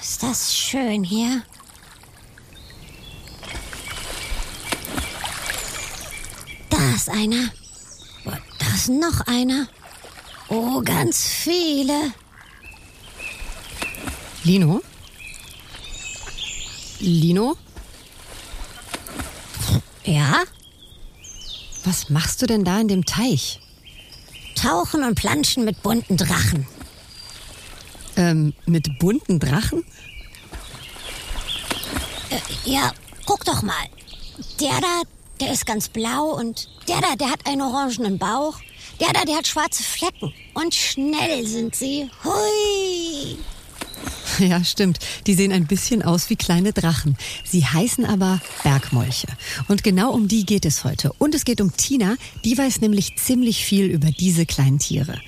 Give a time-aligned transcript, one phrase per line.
[0.00, 1.42] ist das schön hier?
[6.70, 7.50] Da ist einer.
[8.58, 9.68] Da ist noch einer.
[10.48, 12.12] Oh, ganz viele.
[14.44, 14.82] Lino?
[16.98, 17.56] Lino?
[20.04, 20.42] Ja?
[21.84, 23.61] Was machst du denn da in dem Teich?
[24.62, 26.68] Tauchen und planschen mit bunten Drachen.
[28.16, 29.84] Ähm, mit bunten Drachen?
[32.30, 32.92] Äh, ja,
[33.26, 33.74] guck doch mal.
[34.60, 35.02] Der da,
[35.40, 38.60] der ist ganz blau und der da, der hat einen orangenen Bauch.
[39.00, 40.32] Der da, der hat schwarze Flecken.
[40.54, 42.08] Und schnell sind sie.
[42.22, 43.38] Hui!
[44.52, 44.98] Ja, stimmt.
[45.26, 47.16] Die sehen ein bisschen aus wie kleine Drachen.
[47.44, 49.28] Sie heißen aber Bergmolche.
[49.68, 51.12] Und genau um die geht es heute.
[51.18, 52.16] Und es geht um Tina.
[52.44, 55.20] Die weiß nämlich ziemlich viel über diese kleinen Tiere.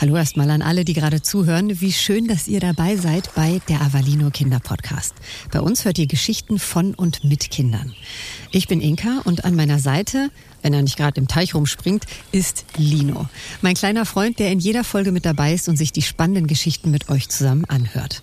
[0.00, 1.80] Hallo erstmal an alle, die gerade zuhören.
[1.80, 5.14] Wie schön, dass ihr dabei seid bei der Avalino Kinder Podcast.
[5.50, 7.94] Bei uns hört ihr Geschichten von und mit Kindern.
[8.50, 10.30] Ich bin Inka und an meiner Seite
[10.62, 13.28] wenn er nicht gerade im Teich rumspringt, ist Lino.
[13.62, 16.90] Mein kleiner Freund, der in jeder Folge mit dabei ist und sich die spannenden Geschichten
[16.90, 18.22] mit euch zusammen anhört.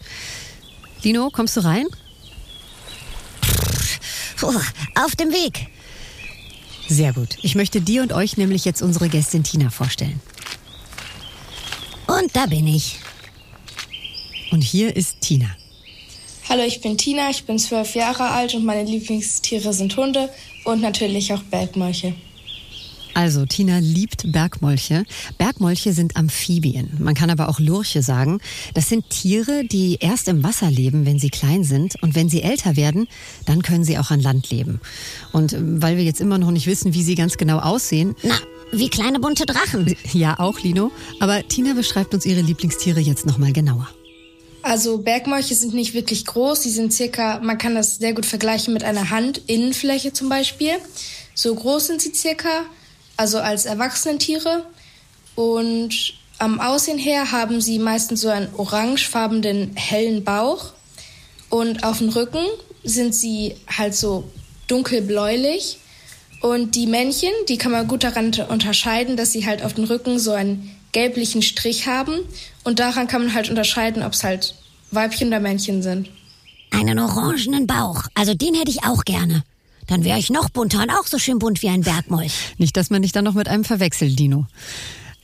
[1.03, 1.85] Lino, kommst du rein?
[4.37, 4.53] Puh,
[4.95, 5.67] auf dem Weg.
[6.87, 7.37] Sehr gut.
[7.41, 10.19] Ich möchte dir und euch nämlich jetzt unsere Gästin Tina vorstellen.
[12.07, 12.99] Und da bin ich.
[14.51, 15.49] Und hier ist Tina.
[16.47, 20.29] Hallo, ich bin Tina, ich bin zwölf Jahre alt und meine Lieblingstiere sind Hunde
[20.63, 22.13] und natürlich auch Bergmolche.
[23.15, 25.05] Also, Tina liebt Bergmolche.
[25.37, 26.89] Bergmolche sind Amphibien.
[26.99, 28.41] Man kann aber auch Lurche sagen.
[28.73, 31.95] Das sind Tiere, die erst im Wasser leben, wenn sie klein sind.
[32.03, 33.07] Und wenn sie älter werden,
[33.45, 34.81] dann können sie auch an Land leben.
[35.31, 38.15] Und ähm, weil wir jetzt immer noch nicht wissen, wie sie ganz genau aussehen.
[38.21, 38.37] Na,
[38.73, 39.95] wie kleine bunte Drachen.
[40.11, 40.91] Ja, auch, Lino.
[41.21, 43.87] Aber Tina beschreibt uns ihre Lieblingstiere jetzt nochmal genauer.
[44.61, 46.63] Also Bergmolche sind nicht wirklich groß.
[46.63, 50.73] Sie sind circa, man kann das sehr gut vergleichen mit einer Handinnenfläche zum Beispiel.
[51.33, 52.65] So groß sind sie circa
[53.17, 54.65] also als Erwachsenentiere.
[55.35, 60.73] Und am Aussehen her haben sie meistens so einen orangefarbenen hellen Bauch.
[61.49, 62.45] Und auf dem Rücken
[62.83, 64.25] sind sie halt so
[64.67, 65.77] dunkelbläulich.
[66.41, 70.19] Und die Männchen, die kann man gut daran unterscheiden, dass sie halt auf dem Rücken
[70.19, 72.19] so einen gelblichen Strich haben.
[72.63, 74.55] Und daran kann man halt unterscheiden, ob es halt
[74.91, 76.09] Weibchen oder Männchen sind.
[76.71, 78.03] Einen orangenen Bauch.
[78.15, 79.43] Also den hätte ich auch gerne.
[79.87, 82.55] Dann wäre ich noch bunter und auch so schön bunt wie ein Bergmolch.
[82.57, 84.47] Nicht, dass man dich dann noch mit einem verwechselt, Dino.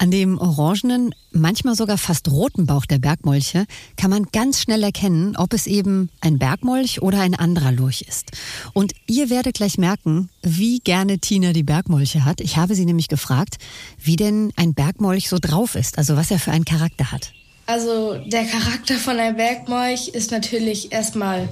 [0.02, 3.68] An dem orangenen, manchmal sogar fast roten Bauch der Bergmolche
[3.98, 8.32] kann man ganz schnell erkennen, ob es eben ein Bergmolch oder ein anderer Lurch ist.
[8.74, 12.42] Und ihr werdet gleich merken, wie gerne Tina die Bergmolche hat.
[12.42, 13.58] Ich habe sie nämlich gefragt,
[14.00, 17.32] wie denn ein Bergmolch so drauf ist, also was er für einen Charakter hat.
[17.68, 21.48] Also der Charakter von einem Bergmolch ist natürlich erstmal,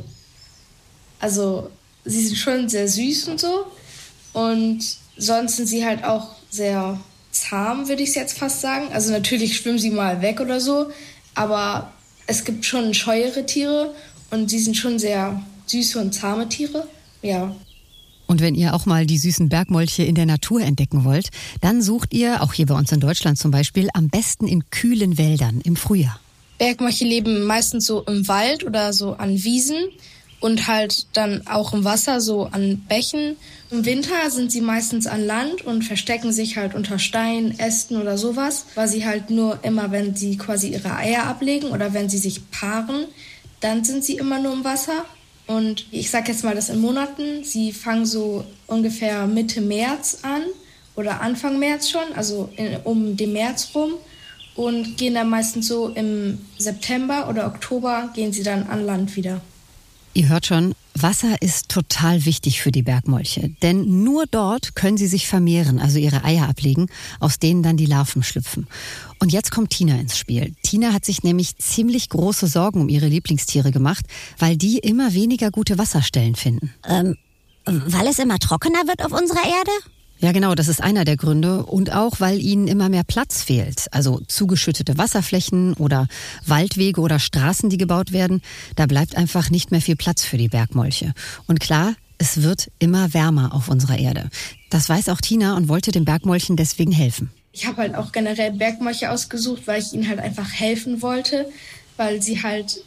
[1.20, 1.70] also
[2.10, 3.66] sie sind schon sehr süß und so.
[4.34, 4.80] Und
[5.18, 7.00] sonst sind sie halt auch sehr
[7.32, 8.88] zahm, würde ich jetzt fast sagen.
[8.92, 10.88] Also natürlich schwimmen sie mal weg oder so,
[11.36, 11.92] aber
[12.28, 13.94] es gibt schon scheuere Tiere
[14.32, 16.88] und sie sind schon sehr süße und zahme Tiere.
[17.22, 17.56] Ja.
[18.28, 21.30] Und wenn ihr auch mal die süßen Bergmolche in der Natur entdecken wollt,
[21.62, 25.18] dann sucht ihr, auch hier bei uns in Deutschland zum Beispiel, am besten in kühlen
[25.18, 26.20] Wäldern im Frühjahr.
[26.60, 29.90] Bergmolche leben meistens so im Wald oder so an Wiesen
[30.40, 33.36] und halt dann auch im Wasser, so an Bächen.
[33.72, 38.18] Im Winter sind sie meistens an Land und verstecken sich halt unter Steinen, Ästen oder
[38.18, 42.18] sowas, weil sie halt nur immer, wenn sie quasi ihre Eier ablegen oder wenn sie
[42.18, 43.06] sich paaren,
[43.60, 45.06] dann sind sie immer nur im Wasser.
[45.48, 47.44] Und ich sag jetzt mal das in Monaten.
[47.44, 50.44] Sie fangen so ungefähr Mitte März an
[50.96, 53.94] oder Anfang März schon, also in, um den März rum
[54.56, 59.42] und gehen dann meistens so im September oder Oktober gehen sie dann an Land wieder.
[60.14, 65.08] Ihr hört schon, Wasser ist total wichtig für die Bergmolche, denn nur dort können sie
[65.08, 66.88] sich vermehren, also ihre Eier ablegen,
[67.20, 68.68] aus denen dann die Larven schlüpfen.
[69.20, 70.56] Und jetzt kommt Tina ins Spiel.
[70.64, 74.06] Tina hat sich nämlich ziemlich große Sorgen um ihre Lieblingstiere gemacht,
[74.40, 76.74] weil die immer weniger gute Wasserstellen finden.
[76.88, 77.16] Ähm,
[77.66, 79.72] weil es immer trockener wird auf unserer Erde?
[80.22, 81.66] Ja, genau, das ist einer der Gründe.
[81.66, 83.86] Und auch, weil ihnen immer mehr Platz fehlt.
[83.92, 86.08] Also zugeschüttete Wasserflächen oder
[86.46, 88.42] Waldwege oder Straßen, die gebaut werden.
[88.76, 91.14] Da bleibt einfach nicht mehr viel Platz für die Bergmolche.
[91.48, 94.30] Und klar, es wird immer wärmer auf unserer Erde.
[94.70, 97.32] Das weiß auch Tina und wollte den Bergmolchen deswegen helfen.
[97.54, 101.50] Ich habe halt auch generell Bergmolche ausgesucht, weil ich ihnen halt einfach helfen wollte,
[101.96, 102.84] weil sie halt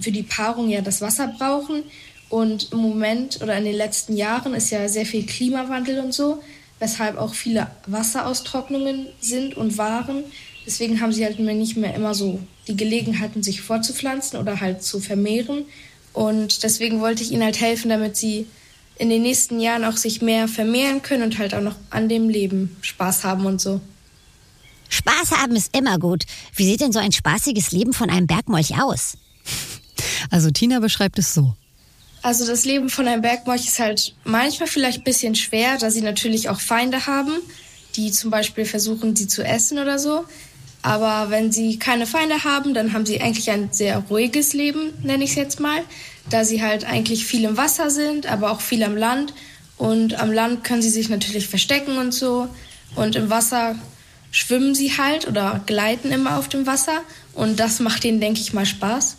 [0.00, 1.84] für die Paarung ja das Wasser brauchen.
[2.28, 6.42] Und im Moment oder in den letzten Jahren ist ja sehr viel Klimawandel und so
[6.82, 10.24] weshalb auch viele Wasseraustrocknungen sind und waren.
[10.66, 14.98] Deswegen haben sie halt nicht mehr immer so die Gelegenheiten, sich fortzupflanzen oder halt zu
[14.98, 15.64] vermehren.
[16.12, 18.46] Und deswegen wollte ich ihnen halt helfen, damit sie
[18.98, 22.28] in den nächsten Jahren auch sich mehr vermehren können und halt auch noch an dem
[22.28, 23.80] Leben Spaß haben und so.
[24.88, 26.24] Spaß haben ist immer gut.
[26.56, 29.16] Wie sieht denn so ein spaßiges Leben von einem Bergmolch aus?
[30.30, 31.54] Also Tina beschreibt es so.
[32.22, 36.02] Also das Leben von einem Bergmolch ist halt manchmal vielleicht ein bisschen schwer, da sie
[36.02, 37.32] natürlich auch Feinde haben,
[37.96, 40.24] die zum Beispiel versuchen, sie zu essen oder so.
[40.82, 45.24] Aber wenn sie keine Feinde haben, dann haben sie eigentlich ein sehr ruhiges Leben, nenne
[45.24, 45.82] ich es jetzt mal,
[46.30, 49.34] da sie halt eigentlich viel im Wasser sind, aber auch viel am Land.
[49.76, 52.48] Und am Land können sie sich natürlich verstecken und so.
[52.94, 53.76] Und im Wasser
[54.30, 57.00] schwimmen sie halt oder gleiten immer auf dem Wasser.
[57.34, 59.16] Und das macht ihnen, denke ich mal, Spaß.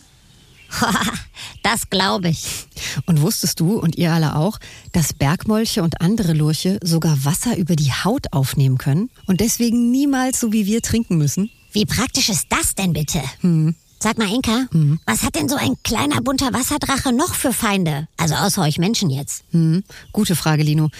[1.62, 2.66] das glaube ich.
[3.06, 4.58] Und wusstest du und ihr alle auch,
[4.92, 10.40] dass Bergmolche und andere Lurche sogar Wasser über die Haut aufnehmen können und deswegen niemals
[10.40, 11.50] so wie wir trinken müssen?
[11.72, 13.20] Wie praktisch ist das denn bitte?
[13.40, 13.74] Hm.
[13.98, 15.00] Sag mal, Inka, hm.
[15.06, 18.06] was hat denn so ein kleiner bunter Wasserdrache noch für Feinde?
[18.16, 19.44] Also außer euch Menschen jetzt.
[19.50, 19.82] Hm.
[20.12, 20.90] Gute Frage, Lino.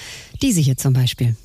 [0.40, 1.36] Diese hier zum Beispiel.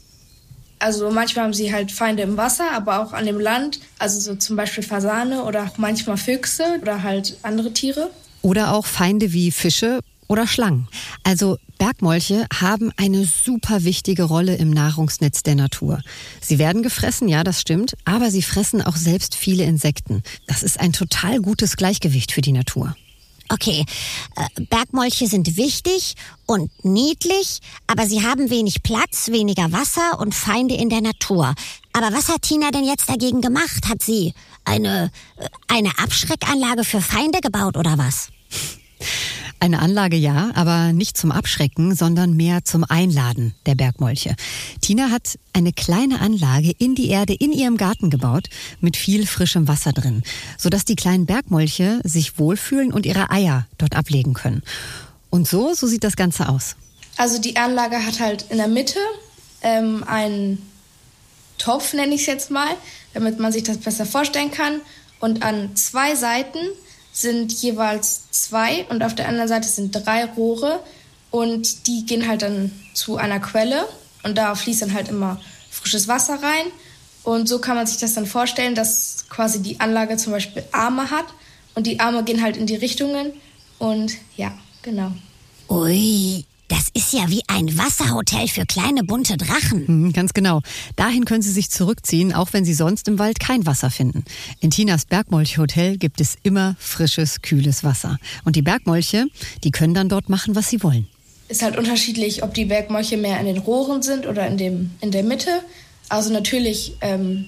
[0.79, 3.79] Also manchmal haben sie halt Feinde im Wasser, aber auch an dem Land.
[3.99, 8.09] Also so zum Beispiel Fasane oder auch manchmal Füchse oder halt andere Tiere.
[8.41, 10.87] Oder auch Feinde wie Fische oder Schlangen.
[11.23, 16.01] Also Bergmolche haben eine super wichtige Rolle im Nahrungsnetz der Natur.
[16.39, 20.23] Sie werden gefressen, ja, das stimmt, aber sie fressen auch selbst viele Insekten.
[20.47, 22.95] Das ist ein total gutes Gleichgewicht für die Natur.
[23.51, 23.83] Okay,
[24.35, 26.15] äh, Bergmolche sind wichtig
[26.45, 31.55] und niedlich, aber sie haben wenig Platz, weniger Wasser und Feinde in der Natur.
[31.93, 33.87] Aber was hat Tina denn jetzt dagegen gemacht?
[33.89, 34.33] Hat sie
[34.65, 38.29] eine, äh, eine Abschreckanlage für Feinde gebaut oder was?
[39.61, 44.35] Eine Anlage ja, aber nicht zum Abschrecken, sondern mehr zum Einladen der Bergmolche.
[44.79, 48.47] Tina hat eine kleine Anlage in die Erde in ihrem Garten gebaut,
[48.79, 50.23] mit viel frischem Wasser drin,
[50.57, 54.63] sodass die kleinen Bergmolche sich wohlfühlen und ihre Eier dort ablegen können.
[55.29, 56.77] Und so, so sieht das Ganze aus.
[57.17, 58.99] Also die Anlage hat halt in der Mitte
[59.61, 60.65] ähm, einen
[61.57, 62.69] Topf, nenne ich es jetzt mal,
[63.13, 64.79] damit man sich das besser vorstellen kann.
[65.19, 66.59] Und an zwei Seiten
[67.11, 70.79] sind jeweils zwei und auf der anderen Seite sind drei Rohre
[71.31, 73.87] und die gehen halt dann zu einer Quelle
[74.23, 75.39] und da fließt dann halt immer
[75.69, 76.65] frisches Wasser rein.
[77.23, 81.11] Und so kann man sich das dann vorstellen, dass quasi die Anlage zum Beispiel Arme
[81.11, 81.25] hat
[81.75, 83.33] und die Arme gehen halt in die Richtungen
[83.77, 84.51] und ja,
[84.81, 85.11] genau.
[85.69, 86.45] Ui,
[86.93, 89.85] das ist ja wie ein Wasserhotel für kleine bunte Drachen.
[89.87, 90.61] Mhm, ganz genau.
[90.95, 94.23] Dahin können sie sich zurückziehen, auch wenn sie sonst im Wald kein Wasser finden.
[94.59, 98.17] In Tinas Bergmolchhotel gibt es immer frisches, kühles Wasser.
[98.45, 99.25] Und die Bergmolche,
[99.63, 101.07] die können dann dort machen, was sie wollen.
[101.47, 105.11] Ist halt unterschiedlich, ob die Bergmolche mehr in den Rohren sind oder in, dem, in
[105.11, 105.61] der Mitte.
[106.07, 107.45] Also natürlich ähm,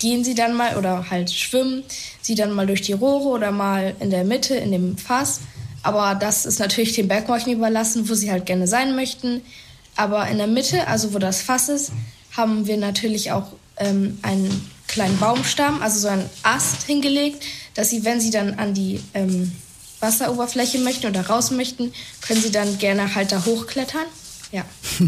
[0.00, 1.84] gehen sie dann mal oder halt schwimmen
[2.20, 5.40] sie dann mal durch die Rohre oder mal in der Mitte in dem Fass.
[5.86, 9.40] Aber das ist natürlich den Bergmolchen überlassen, wo sie halt gerne sein möchten.
[9.94, 11.92] Aber in der Mitte, also wo das Fass ist,
[12.36, 17.44] haben wir natürlich auch ähm, einen kleinen Baumstamm, also so einen Ast hingelegt,
[17.74, 19.52] dass sie, wenn sie dann an die ähm,
[20.00, 24.06] Wasseroberfläche möchten oder raus möchten, können sie dann gerne halt da hochklettern.
[24.50, 24.64] Ja.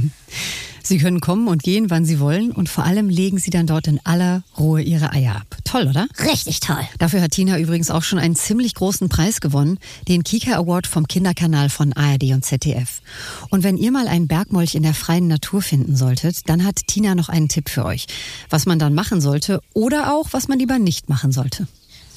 [0.88, 3.86] Sie können kommen und gehen, wann Sie wollen und vor allem legen Sie dann dort
[3.86, 5.58] in aller Ruhe Ihre Eier ab.
[5.64, 6.08] Toll, oder?
[6.24, 6.80] Richtig toll.
[6.98, 9.78] Dafür hat Tina übrigens auch schon einen ziemlich großen Preis gewonnen,
[10.08, 13.02] den Kika Award vom Kinderkanal von ARD und ZDF.
[13.50, 17.14] Und wenn ihr mal einen Bergmolch in der freien Natur finden solltet, dann hat Tina
[17.14, 18.06] noch einen Tipp für euch,
[18.48, 21.68] was man dann machen sollte oder auch, was man lieber nicht machen sollte.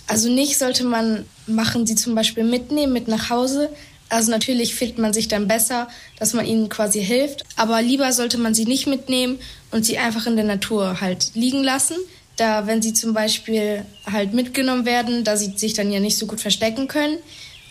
[0.07, 3.69] Also nicht sollte man machen, sie zum Beispiel mitnehmen, mit nach Hause,
[4.11, 5.87] also natürlich fühlt man sich dann besser,
[6.19, 7.45] dass man ihnen quasi hilft.
[7.55, 9.39] Aber lieber sollte man sie nicht mitnehmen
[9.71, 11.95] und sie einfach in der Natur halt liegen lassen.
[12.35, 16.27] Da, wenn sie zum Beispiel halt mitgenommen werden, da sie sich dann ja nicht so
[16.27, 17.19] gut verstecken können.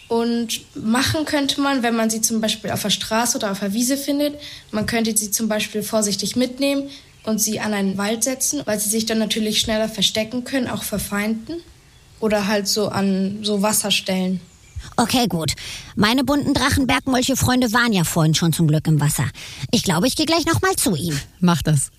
[0.09, 3.75] Und machen könnte man, wenn man sie zum Beispiel auf der Straße oder auf der
[3.75, 6.89] Wiese findet, man könnte sie zum Beispiel vorsichtig mitnehmen
[7.25, 10.85] und sie an einen Wald setzen, weil sie sich dann natürlich schneller verstecken können, auch
[10.85, 11.57] vor Feinden.
[12.19, 14.41] Oder halt so an so Wasserstellen.
[14.97, 15.55] Okay, gut.
[15.97, 19.25] Meine bunten Drachenbergmolche-Freunde waren ja vorhin schon zum Glück im Wasser.
[19.71, 21.19] Ich glaube, ich gehe gleich nochmal zu ihnen.
[21.41, 21.91] Mach das.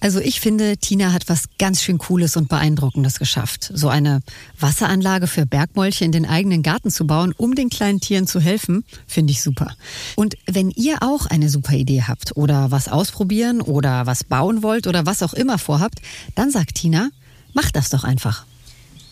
[0.00, 3.70] Also ich finde, Tina hat was ganz schön Cooles und Beeindruckendes geschafft.
[3.72, 4.20] So eine
[4.58, 8.84] Wasseranlage für Bergmolche in den eigenen Garten zu bauen, um den kleinen Tieren zu helfen,
[9.06, 9.74] finde ich super.
[10.16, 14.86] Und wenn ihr auch eine super Idee habt oder was ausprobieren oder was bauen wollt
[14.86, 16.00] oder was auch immer vorhabt,
[16.34, 17.10] dann sagt Tina,
[17.54, 18.44] macht das doch einfach.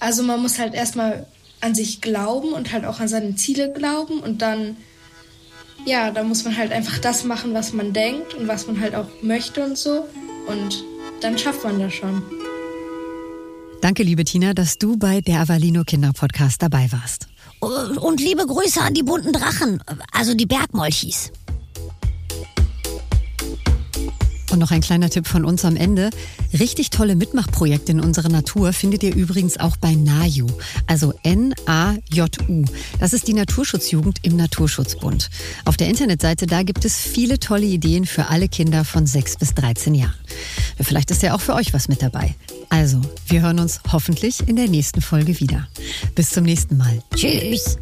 [0.01, 1.27] Also man muss halt erstmal
[1.61, 4.77] an sich glauben und halt auch an seine Ziele glauben und dann,
[5.85, 8.95] ja, da muss man halt einfach das machen, was man denkt und was man halt
[8.95, 10.07] auch möchte und so
[10.47, 10.85] und
[11.21, 12.23] dann schafft man das schon.
[13.81, 17.29] Danke, liebe Tina, dass du bei der Avalino Kinderpodcast dabei warst.
[17.61, 21.33] Und liebe Grüße an die bunten Drachen, also die Bergmolchis.
[24.59, 26.11] Und noch ein kleiner Tipp von uns am Ende.
[26.53, 30.49] Richtig tolle Mitmachprojekte in unserer Natur findet ihr übrigens auch bei NAJU,
[30.89, 32.65] also N-A-J-U.
[32.99, 35.31] Das ist die Naturschutzjugend im Naturschutzbund.
[35.65, 39.55] Auf der Internetseite da gibt es viele tolle Ideen für alle Kinder von 6 bis
[39.55, 40.19] 13 Jahren.
[40.81, 42.35] Vielleicht ist ja auch für euch was mit dabei.
[42.69, 45.69] Also, wir hören uns hoffentlich in der nächsten Folge wieder.
[46.17, 47.01] Bis zum nächsten Mal.
[47.15, 47.79] Tschüss.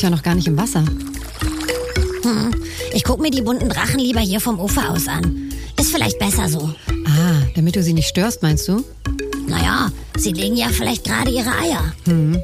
[0.00, 0.82] Bist ja noch gar nicht im Wasser.
[2.22, 2.54] Hm,
[2.94, 5.52] ich guck mir die bunten Drachen lieber hier vom Ufer aus an.
[5.78, 6.74] Ist vielleicht besser so.
[7.04, 8.82] Ah, damit du sie nicht störst, meinst du?
[9.46, 11.92] Naja, sie legen ja vielleicht gerade ihre Eier.
[12.06, 12.38] Hm,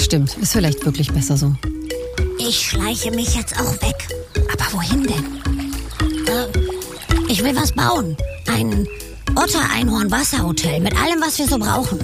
[0.00, 0.38] stimmt.
[0.38, 1.54] Ist vielleicht wirklich besser so.
[2.38, 4.08] Ich schleiche mich jetzt auch weg.
[4.54, 6.26] Aber wohin denn?
[6.28, 6.46] Äh,
[7.28, 8.16] ich will was bauen.
[8.46, 8.88] Ein
[9.36, 11.98] Otter-Einhorn-Wasserhotel mit allem, was wir so brauchen.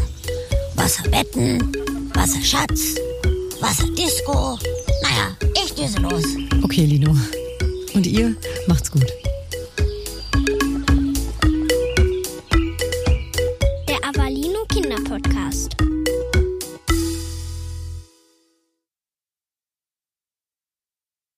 [0.76, 1.72] Wasserbetten,
[2.12, 2.96] Wasserschatz,
[3.62, 4.58] Wasserdisco,
[5.18, 6.24] naja, ich düse los.
[6.62, 7.14] Okay, Lino.
[7.94, 9.06] Und ihr macht's gut.